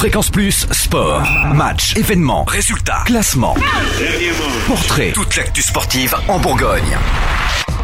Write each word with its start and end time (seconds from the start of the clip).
Fréquence 0.00 0.30
Plus, 0.30 0.66
sport, 0.70 1.22
match, 1.54 1.94
événements, 1.94 2.44
résultats, 2.44 3.02
classement, 3.04 3.54
portrait, 4.66 5.12
toute 5.12 5.36
l'actu 5.36 5.60
sportive 5.60 6.14
en 6.26 6.38
Bourgogne. 6.38 6.96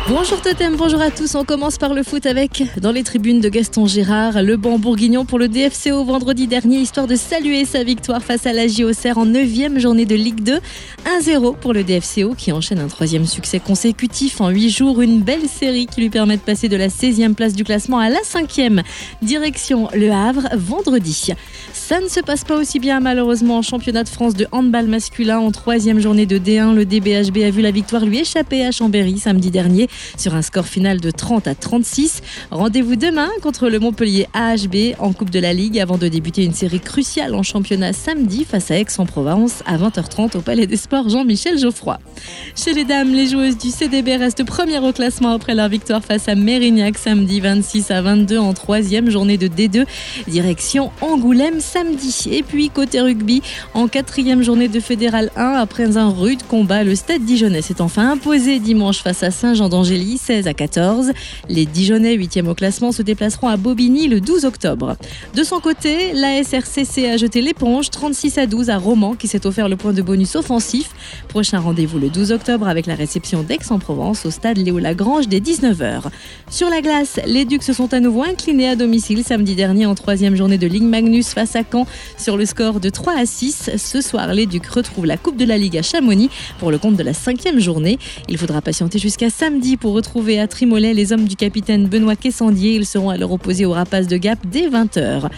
Bonjour 0.08 0.40
Totem, 0.40 0.76
bonjour 0.76 1.00
à 1.00 1.10
tous. 1.10 1.34
On 1.34 1.44
commence 1.44 1.78
par 1.78 1.92
le 1.92 2.04
foot 2.04 2.26
avec, 2.26 2.62
dans 2.80 2.92
les 2.92 3.02
tribunes 3.02 3.40
de 3.40 3.48
Gaston 3.48 3.86
Girard, 3.86 4.40
le 4.40 4.56
banc 4.56 4.78
bourguignon 4.78 5.24
pour 5.24 5.38
le 5.38 5.48
DFCO 5.48 6.04
vendredi 6.04 6.46
dernier, 6.46 6.78
histoire 6.78 7.08
de 7.08 7.16
saluer 7.16 7.64
sa 7.64 7.82
victoire 7.82 8.22
face 8.22 8.46
à 8.46 8.52
la 8.52 8.68
JOCR 8.68 9.18
en 9.18 9.26
9 9.26 9.78
journée 9.78 10.06
de 10.06 10.14
Ligue 10.14 10.44
2. 10.44 10.60
1-0 11.20 11.56
pour 11.56 11.72
le 11.72 11.82
DFCO 11.82 12.34
qui 12.34 12.52
enchaîne 12.52 12.78
un 12.78 12.88
troisième 12.88 13.26
succès 13.26 13.58
consécutif 13.58 14.40
en 14.42 14.50
8 14.50 14.68
jours. 14.68 15.00
Une 15.00 15.22
belle 15.22 15.48
série 15.48 15.86
qui 15.86 16.02
lui 16.02 16.10
permet 16.10 16.36
de 16.36 16.42
passer 16.42 16.68
de 16.68 16.76
la 16.76 16.88
16e 16.88 17.32
place 17.32 17.54
du 17.54 17.64
classement 17.64 17.98
à 17.98 18.10
la 18.10 18.18
5e. 18.20 18.82
Direction 19.22 19.88
Le 19.94 20.10
Havre 20.10 20.48
vendredi. 20.54 21.32
Ça 21.72 22.00
ne 22.00 22.08
se 22.08 22.20
passe 22.20 22.44
pas 22.44 22.58
aussi 22.58 22.80
bien 22.80 23.00
malheureusement 23.00 23.58
en 23.58 23.62
championnat 23.62 24.04
de 24.04 24.10
France 24.10 24.34
de 24.34 24.46
handball 24.52 24.88
masculin 24.88 25.38
en 25.38 25.50
troisième 25.52 26.00
journée 26.00 26.26
de 26.26 26.38
D1. 26.38 26.74
Le 26.74 26.84
DBHB 26.84 27.38
a 27.46 27.50
vu 27.50 27.62
la 27.62 27.70
victoire 27.70 28.04
lui 28.04 28.18
échapper 28.18 28.66
à 28.66 28.70
Chambéry 28.70 29.18
samedi 29.18 29.50
dernier 29.50 29.88
sur 30.18 30.34
un 30.34 30.42
score 30.42 30.66
final 30.66 31.00
de 31.00 31.10
30 31.10 31.46
à 31.46 31.54
36. 31.54 32.20
Rendez-vous 32.50 32.96
demain 32.96 33.30
contre 33.42 33.70
le 33.70 33.78
Montpellier 33.78 34.26
AHB 34.34 34.96
en 34.98 35.14
Coupe 35.14 35.30
de 35.30 35.40
la 35.40 35.54
Ligue 35.54 35.78
avant 35.78 35.96
de 35.96 36.08
débuter 36.08 36.44
une 36.44 36.54
série 36.54 36.80
cruciale 36.80 37.34
en 37.34 37.42
championnat 37.42 37.94
samedi 37.94 38.44
face 38.44 38.70
à 38.70 38.78
Aix-en-Provence 38.78 39.62
à 39.64 39.78
20h30 39.78 40.36
au 40.36 40.40
Palais 40.42 40.66
des 40.66 40.76
Sports 40.76 41.05
Jean-Michel 41.08 41.58
Geoffroy. 41.58 41.98
Chez 42.54 42.72
les 42.72 42.84
dames, 42.84 43.12
les 43.12 43.26
joueuses 43.26 43.58
du 43.58 43.70
CDB 43.70 44.16
restent 44.16 44.44
premières 44.44 44.84
au 44.84 44.92
classement 44.92 45.32
après 45.32 45.54
leur 45.54 45.68
victoire 45.68 46.04
face 46.04 46.28
à 46.28 46.34
Mérignac 46.34 46.96
samedi 46.98 47.40
26 47.40 47.90
à 47.90 48.02
22 48.02 48.38
en 48.38 48.54
troisième 48.54 49.10
journée 49.10 49.38
de 49.38 49.48
D2 49.48 49.84
direction 50.28 50.92
Angoulême 51.00 51.60
samedi. 51.60 52.28
Et 52.30 52.42
puis 52.42 52.70
côté 52.70 53.00
rugby, 53.00 53.42
en 53.74 53.88
quatrième 53.88 54.42
journée 54.42 54.68
de 54.68 54.80
Fédéral 54.80 55.30
1 55.36 55.52
après 55.52 55.96
un 55.96 56.10
rude 56.10 56.42
combat, 56.44 56.84
le 56.84 56.94
Stade 56.94 57.24
Dijonais 57.24 57.62
s'est 57.62 57.80
enfin 57.80 58.12
imposé 58.12 58.58
dimanche 58.58 59.02
face 59.02 59.22
à 59.22 59.30
Saint-Jean 59.30 59.68
d'Angers 59.68 59.96
16 59.96 60.46
à 60.46 60.54
14. 60.54 61.12
Les 61.48 61.66
Dijonais, 61.66 62.16
8e 62.16 62.48
au 62.48 62.54
classement, 62.54 62.92
se 62.92 63.02
déplaceront 63.02 63.48
à 63.48 63.56
Bobigny 63.56 64.08
le 64.08 64.20
12 64.20 64.44
octobre. 64.44 64.96
De 65.34 65.42
son 65.42 65.60
côté, 65.60 66.12
la 66.12 66.42
SRCC 66.42 67.06
a 67.06 67.16
jeté 67.16 67.40
l'éponge 67.40 67.90
36 67.90 68.38
à 68.38 68.46
12 68.46 68.70
à 68.70 68.76
Romans 68.76 69.14
qui 69.14 69.28
s'est 69.28 69.46
offert 69.46 69.68
le 69.68 69.76
point 69.76 69.92
de 69.92 70.02
bonus 70.02 70.36
offensif. 70.36 70.90
Prochain 71.28 71.60
rendez-vous 71.60 71.98
le 71.98 72.08
12 72.08 72.32
octobre 72.32 72.68
avec 72.68 72.86
la 72.86 72.94
réception 72.94 73.42
d'Aix-en-Provence 73.42 74.26
au 74.26 74.30
stade 74.30 74.58
Léo 74.58 74.78
Lagrange 74.78 75.28
dès 75.28 75.40
19h. 75.40 76.02
Sur 76.50 76.70
la 76.70 76.80
glace, 76.80 77.20
les 77.26 77.44
Ducs 77.44 77.62
se 77.62 77.72
sont 77.72 77.92
à 77.92 78.00
nouveau 78.00 78.22
inclinés 78.22 78.68
à 78.68 78.76
domicile 78.76 79.24
samedi 79.24 79.54
dernier 79.54 79.86
en 79.86 79.94
troisième 79.94 80.36
journée 80.36 80.58
de 80.58 80.66
Ligue 80.66 80.84
Magnus 80.84 81.28
face 81.28 81.56
à 81.56 81.62
Caen 81.70 81.86
sur 82.16 82.36
le 82.36 82.46
score 82.46 82.80
de 82.80 82.88
3 82.88 83.18
à 83.18 83.26
6. 83.26 83.70
Ce 83.76 84.00
soir, 84.00 84.32
les 84.32 84.46
Ducs 84.46 84.66
retrouvent 84.66 85.06
la 85.06 85.16
Coupe 85.16 85.36
de 85.36 85.44
la 85.44 85.58
Ligue 85.58 85.76
à 85.76 85.82
Chamonix 85.82 86.30
pour 86.58 86.70
le 86.70 86.78
compte 86.78 86.96
de 86.96 87.02
la 87.02 87.14
cinquième 87.14 87.58
journée. 87.58 87.98
Il 88.28 88.38
faudra 88.38 88.60
patienter 88.62 88.98
jusqu'à 88.98 89.30
samedi 89.30 89.76
pour 89.76 89.92
retrouver 89.92 90.38
à 90.38 90.46
Trimolet 90.46 90.94
les 90.94 91.12
hommes 91.12 91.24
du 91.24 91.36
capitaine 91.36 91.86
Benoît 91.88 92.16
Quessandier. 92.16 92.74
Ils 92.76 92.86
seront 92.86 93.10
à 93.10 93.16
leur 93.16 93.32
opposé 93.32 93.66
au 93.66 93.72
Rapace 93.72 94.06
de 94.06 94.16
Gap 94.16 94.38
dès 94.46 94.68
20h. 94.68 95.28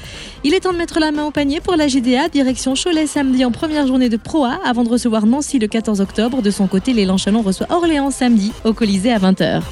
Il 0.45 0.55
est 0.55 0.61
temps 0.61 0.73
de 0.73 0.79
mettre 0.79 1.01
la 1.01 1.11
main 1.11 1.25
au 1.25 1.31
panier 1.31 1.61
pour 1.61 1.77
la 1.77 1.87
GDA, 1.87 2.29
direction 2.29 2.75
Cholet 2.75 3.07
samedi 3.07 3.45
en 3.45 3.51
première 3.51 3.87
journée 3.87 4.09
de 4.09 4.17
Pro 4.17 4.45
A 4.45 4.59
avant 4.65 4.85
de 4.85 4.89
recevoir 4.91 5.27
Nancy 5.27 5.48
le 5.57 5.69
14 5.69 6.03
octobre. 6.03 6.43
De 6.43 6.51
son 6.51 6.67
côté, 6.67 6.93
l'élan 6.93 7.17
Chalon 7.17 7.41
reçoit 7.41 7.69
Orléans 7.71 8.11
samedi 8.11 8.53
au 8.65 8.75
Colisée 8.75 9.13
à 9.13 9.19
20h. 9.19 9.63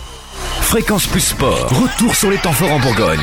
Fréquence 0.63 1.07
Plus 1.07 1.21
Sport, 1.21 1.69
retour 1.69 2.15
sur 2.15 2.31
les 2.31 2.39
temps 2.39 2.53
forts 2.53 2.73
en 2.73 2.81
Bourgogne. 2.81 3.21